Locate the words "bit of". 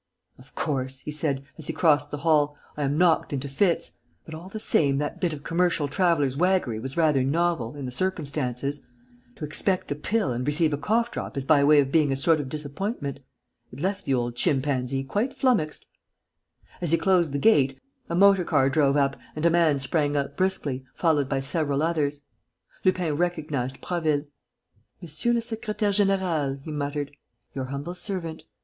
5.21-5.43